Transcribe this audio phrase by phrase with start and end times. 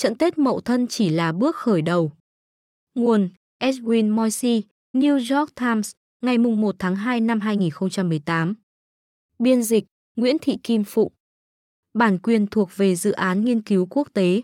[0.00, 2.12] trận Tết Mậu Thân chỉ là bước khởi đầu.
[2.94, 3.28] Nguồn
[3.62, 8.54] Edwin Moisey, New York Times, ngày 1 tháng 2 năm 2018.
[9.38, 9.84] Biên dịch
[10.16, 11.12] Nguyễn Thị Kim Phụng.
[11.94, 14.42] Bản quyền thuộc về dự án nghiên cứu quốc tế.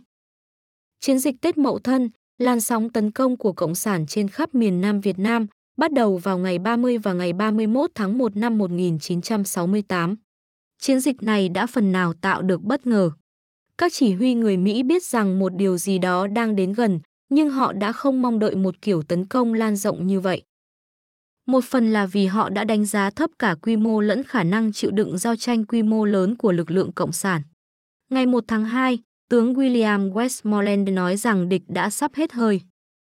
[1.00, 4.80] Chiến dịch Tết Mậu Thân, làn sóng tấn công của Cộng sản trên khắp miền
[4.80, 5.46] Nam Việt Nam,
[5.76, 10.16] bắt đầu vào ngày 30 và ngày 31 tháng 1 năm 1968.
[10.78, 13.10] Chiến dịch này đã phần nào tạo được bất ngờ.
[13.78, 17.50] Các chỉ huy người Mỹ biết rằng một điều gì đó đang đến gần, nhưng
[17.50, 20.42] họ đã không mong đợi một kiểu tấn công lan rộng như vậy.
[21.46, 24.72] Một phần là vì họ đã đánh giá thấp cả quy mô lẫn khả năng
[24.72, 27.42] chịu đựng giao tranh quy mô lớn của lực lượng Cộng sản.
[28.10, 28.98] Ngày 1 tháng 2,
[29.30, 32.60] tướng William Westmoreland nói rằng địch đã sắp hết hơi.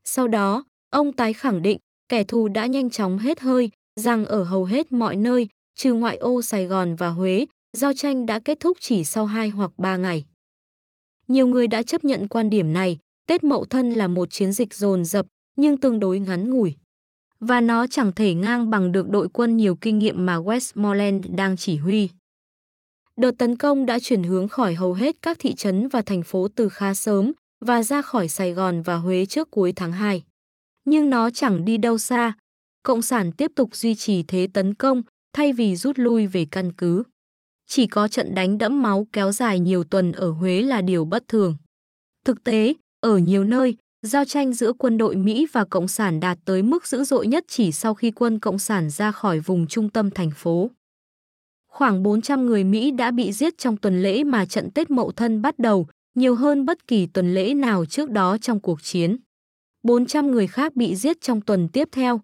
[0.04, 3.70] Sau đó, ông tái khẳng định kẻ thù đã nhanh chóng hết hơi,
[4.00, 7.46] rằng ở hầu hết mọi nơi, trừ ngoại ô Sài Gòn và Huế,
[7.76, 10.24] giao tranh đã kết thúc chỉ sau 2 hoặc 3 ngày.
[11.28, 14.74] Nhiều người đã chấp nhận quan điểm này, Tết Mậu Thân là một chiến dịch
[14.74, 16.74] dồn dập nhưng tương đối ngắn ngủi.
[17.40, 21.56] Và nó chẳng thể ngang bằng được đội quân nhiều kinh nghiệm mà Westmoreland đang
[21.56, 22.08] chỉ huy.
[23.16, 26.48] Đợt tấn công đã chuyển hướng khỏi hầu hết các thị trấn và thành phố
[26.48, 30.22] từ khá sớm và ra khỏi Sài Gòn và Huế trước cuối tháng 2.
[30.84, 32.32] Nhưng nó chẳng đi đâu xa.
[32.82, 36.72] Cộng sản tiếp tục duy trì thế tấn công thay vì rút lui về căn
[36.72, 37.02] cứ.
[37.70, 41.28] Chỉ có trận đánh đẫm máu kéo dài nhiều tuần ở Huế là điều bất
[41.28, 41.56] thường.
[42.24, 46.38] Thực tế, ở nhiều nơi, giao tranh giữa quân đội Mỹ và Cộng sản đạt
[46.44, 49.90] tới mức dữ dội nhất chỉ sau khi quân Cộng sản ra khỏi vùng trung
[49.90, 50.70] tâm thành phố.
[51.72, 55.42] Khoảng 400 người Mỹ đã bị giết trong tuần lễ mà trận Tết Mậu Thân
[55.42, 59.16] bắt đầu, nhiều hơn bất kỳ tuần lễ nào trước đó trong cuộc chiến.
[59.82, 62.20] 400 người khác bị giết trong tuần tiếp theo,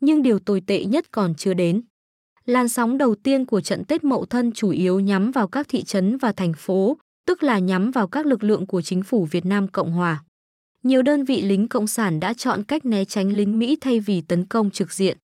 [0.00, 1.82] nhưng điều tồi tệ nhất còn chưa đến.
[2.48, 5.82] Làn sóng đầu tiên của trận Tết Mậu Thân chủ yếu nhắm vào các thị
[5.84, 9.46] trấn và thành phố, tức là nhắm vào các lực lượng của chính phủ Việt
[9.46, 10.24] Nam Cộng Hòa.
[10.84, 14.20] Nhiều đơn vị lính Cộng sản đã chọn cách né tránh lính Mỹ thay vì
[14.20, 15.18] tấn công trực diện.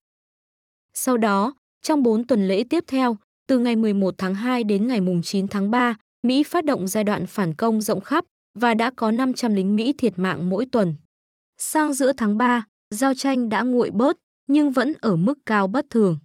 [0.94, 3.16] Sau đó, trong 4 tuần lễ tiếp theo,
[3.48, 7.26] từ ngày 11 tháng 2 đến ngày 9 tháng 3, Mỹ phát động giai đoạn
[7.26, 8.24] phản công rộng khắp
[8.58, 10.94] và đã có 500 lính Mỹ thiệt mạng mỗi tuần.
[11.58, 15.86] Sang giữa tháng 3, giao tranh đã nguội bớt nhưng vẫn ở mức cao bất
[15.90, 16.18] thường.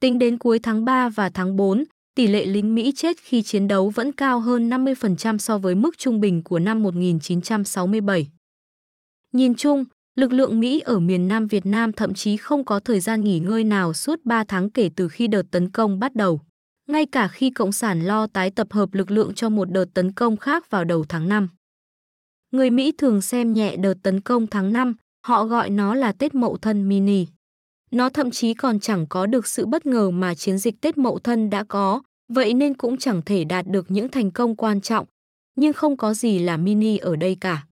[0.00, 3.68] Tính đến cuối tháng 3 và tháng 4, tỷ lệ lính Mỹ chết khi chiến
[3.68, 8.28] đấu vẫn cao hơn 50% so với mức trung bình của năm 1967.
[9.32, 9.84] Nhìn chung,
[10.16, 13.38] lực lượng Mỹ ở miền Nam Việt Nam thậm chí không có thời gian nghỉ
[13.38, 16.40] ngơi nào suốt 3 tháng kể từ khi đợt tấn công bắt đầu.
[16.88, 20.12] Ngay cả khi Cộng sản lo tái tập hợp lực lượng cho một đợt tấn
[20.12, 21.48] công khác vào đầu tháng 5.
[22.50, 24.94] Người Mỹ thường xem nhẹ đợt tấn công tháng 5,
[25.26, 27.26] họ gọi nó là Tết Mậu Thân Mini.
[27.90, 31.18] Nó thậm chí còn chẳng có được sự bất ngờ mà chiến dịch Tết Mậu
[31.18, 35.06] Thân đã có, vậy nên cũng chẳng thể đạt được những thành công quan trọng,
[35.56, 37.66] nhưng không có gì là mini ở đây cả.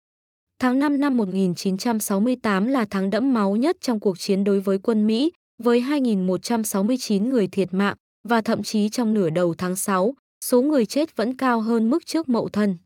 [0.58, 5.06] Tháng 5 năm 1968 là tháng đẫm máu nhất trong cuộc chiến đối với quân
[5.06, 5.32] Mỹ,
[5.62, 7.96] với 2.169 người thiệt mạng,
[8.28, 12.06] và thậm chí trong nửa đầu tháng 6, số người chết vẫn cao hơn mức
[12.06, 12.78] trước mậu thân.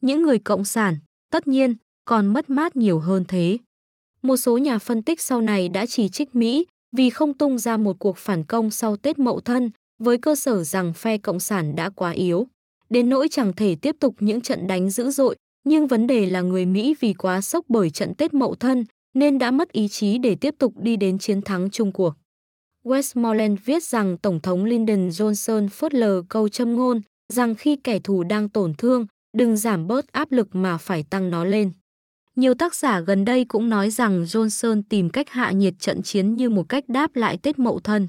[0.00, 0.96] Những người cộng sản,
[1.30, 3.58] tất nhiên, còn mất mát nhiều hơn thế.
[4.26, 6.66] Một số nhà phân tích sau này đã chỉ trích Mỹ
[6.96, 10.64] vì không tung ra một cuộc phản công sau Tết Mậu Thân, với cơ sở
[10.64, 12.46] rằng phe Cộng sản đã quá yếu.
[12.90, 16.40] Đến nỗi chẳng thể tiếp tục những trận đánh dữ dội, nhưng vấn đề là
[16.40, 20.18] người Mỹ vì quá sốc bởi trận Tết Mậu Thân nên đã mất ý chí
[20.18, 22.14] để tiếp tục đi đến chiến thắng chung cuộc.
[22.84, 27.00] Westmoreland viết rằng Tổng thống Lyndon Johnson phớt lờ câu châm ngôn
[27.32, 29.06] rằng khi kẻ thù đang tổn thương,
[29.36, 31.72] đừng giảm bớt áp lực mà phải tăng nó lên.
[32.36, 36.34] Nhiều tác giả gần đây cũng nói rằng Johnson tìm cách hạ nhiệt trận chiến
[36.34, 38.08] như một cách đáp lại Tết Mậu Thân.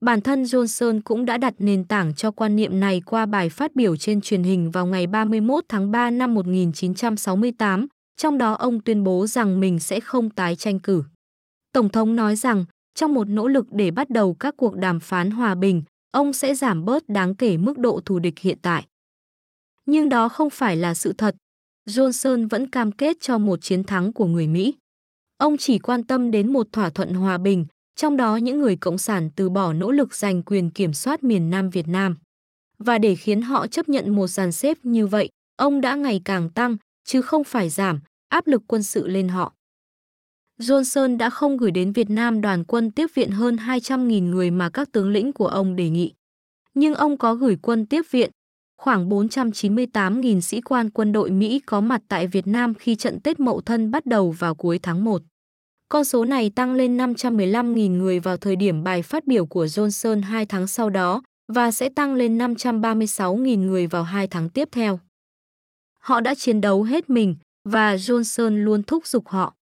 [0.00, 3.76] Bản thân Johnson cũng đã đặt nền tảng cho quan niệm này qua bài phát
[3.76, 9.04] biểu trên truyền hình vào ngày 31 tháng 3 năm 1968, trong đó ông tuyên
[9.04, 11.04] bố rằng mình sẽ không tái tranh cử.
[11.72, 15.30] Tổng thống nói rằng, trong một nỗ lực để bắt đầu các cuộc đàm phán
[15.30, 18.86] hòa bình, ông sẽ giảm bớt đáng kể mức độ thù địch hiện tại.
[19.86, 21.36] Nhưng đó không phải là sự thật.
[21.88, 24.74] Johnson vẫn cam kết cho một chiến thắng của người Mỹ.
[25.38, 28.98] Ông chỉ quan tâm đến một thỏa thuận hòa bình, trong đó những người cộng
[28.98, 32.16] sản từ bỏ nỗ lực giành quyền kiểm soát miền Nam Việt Nam.
[32.78, 36.50] Và để khiến họ chấp nhận một dàn xếp như vậy, ông đã ngày càng
[36.50, 39.54] tăng, chứ không phải giảm, áp lực quân sự lên họ.
[40.60, 44.70] Johnson đã không gửi đến Việt Nam đoàn quân tiếp viện hơn 200.000 người mà
[44.70, 46.12] các tướng lĩnh của ông đề nghị.
[46.74, 48.30] Nhưng ông có gửi quân tiếp viện,
[48.82, 53.40] khoảng 498.000 sĩ quan quân đội Mỹ có mặt tại Việt Nam khi trận Tết
[53.40, 55.22] Mậu Thân bắt đầu vào cuối tháng 1.
[55.88, 60.22] Con số này tăng lên 515.000 người vào thời điểm bài phát biểu của Johnson
[60.22, 65.00] 2 tháng sau đó và sẽ tăng lên 536.000 người vào 2 tháng tiếp theo.
[65.98, 69.54] Họ đã chiến đấu hết mình và Johnson luôn thúc giục họ.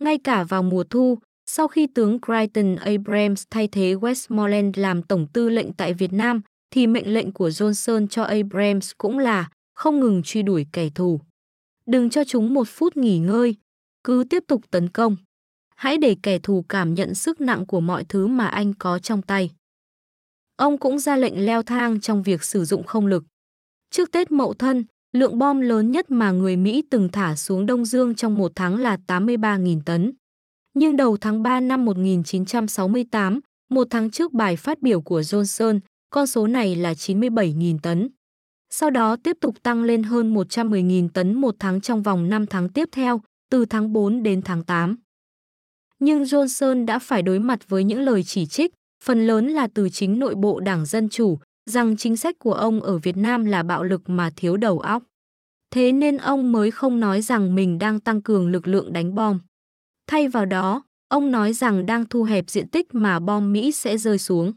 [0.00, 5.26] Ngay cả vào mùa thu, sau khi tướng Crichton Abrams thay thế Westmoreland làm tổng
[5.32, 6.40] tư lệnh tại Việt Nam,
[6.74, 11.20] thì mệnh lệnh của Johnson cho Abrams cũng là không ngừng truy đuổi kẻ thù.
[11.86, 13.56] Đừng cho chúng một phút nghỉ ngơi,
[14.04, 15.16] cứ tiếp tục tấn công.
[15.76, 19.22] Hãy để kẻ thù cảm nhận sức nặng của mọi thứ mà anh có trong
[19.22, 19.50] tay.
[20.56, 23.24] Ông cũng ra lệnh leo thang trong việc sử dụng không lực.
[23.90, 27.84] Trước Tết Mậu Thân, lượng bom lớn nhất mà người Mỹ từng thả xuống Đông
[27.84, 30.12] Dương trong một tháng là 83.000 tấn.
[30.74, 33.40] Nhưng đầu tháng 3 năm 1968,
[33.70, 35.80] một tháng trước bài phát biểu của Johnson,
[36.14, 38.08] con số này là 97.000 tấn.
[38.70, 42.68] Sau đó tiếp tục tăng lên hơn 110.000 tấn một tháng trong vòng 5 tháng
[42.68, 43.20] tiếp theo,
[43.50, 44.96] từ tháng 4 đến tháng 8.
[45.98, 48.72] Nhưng Johnson đã phải đối mặt với những lời chỉ trích,
[49.04, 51.38] phần lớn là từ chính nội bộ Đảng Dân Chủ,
[51.70, 55.02] rằng chính sách của ông ở Việt Nam là bạo lực mà thiếu đầu óc.
[55.70, 59.38] Thế nên ông mới không nói rằng mình đang tăng cường lực lượng đánh bom.
[60.06, 63.98] Thay vào đó, ông nói rằng đang thu hẹp diện tích mà bom Mỹ sẽ
[63.98, 64.52] rơi xuống.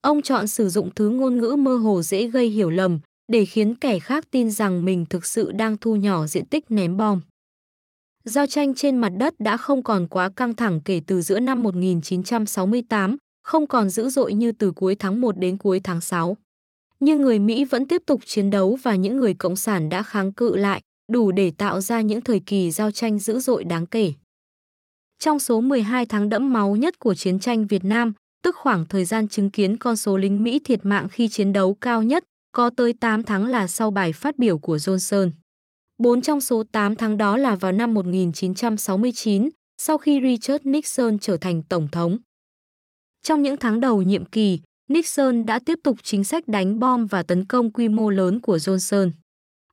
[0.00, 2.98] Ông chọn sử dụng thứ ngôn ngữ mơ hồ dễ gây hiểu lầm
[3.32, 6.96] để khiến kẻ khác tin rằng mình thực sự đang thu nhỏ diện tích ném
[6.96, 7.20] bom.
[8.24, 11.62] Giao tranh trên mặt đất đã không còn quá căng thẳng kể từ giữa năm
[11.62, 16.36] 1968, không còn dữ dội như từ cuối tháng 1 đến cuối tháng 6.
[17.00, 20.32] Nhưng người Mỹ vẫn tiếp tục chiến đấu và những người cộng sản đã kháng
[20.32, 20.80] cự lại,
[21.12, 24.12] đủ để tạo ra những thời kỳ giao tranh dữ dội đáng kể.
[25.18, 28.12] Trong số 12 tháng đẫm máu nhất của chiến tranh Việt Nam,
[28.46, 31.74] tức khoảng thời gian chứng kiến con số lính Mỹ thiệt mạng khi chiến đấu
[31.74, 35.30] cao nhất, có tới 8 tháng là sau bài phát biểu của Johnson.
[35.98, 39.48] Bốn trong số 8 tháng đó là vào năm 1969,
[39.78, 42.18] sau khi Richard Nixon trở thành Tổng thống.
[43.22, 47.22] Trong những tháng đầu nhiệm kỳ, Nixon đã tiếp tục chính sách đánh bom và
[47.22, 49.10] tấn công quy mô lớn của Johnson.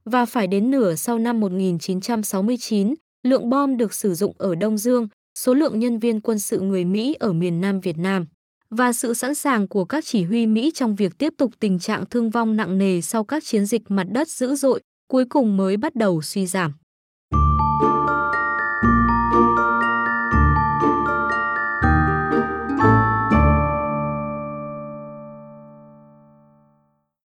[0.05, 2.93] Và phải đến nửa sau năm 1969,
[3.23, 5.07] lượng bom được sử dụng ở Đông Dương,
[5.39, 8.25] số lượng nhân viên quân sự người Mỹ ở miền Nam Việt Nam
[8.73, 12.05] và sự sẵn sàng của các chỉ huy Mỹ trong việc tiếp tục tình trạng
[12.05, 15.77] thương vong nặng nề sau các chiến dịch mặt đất dữ dội cuối cùng mới
[15.77, 16.82] bắt đầu suy giảm.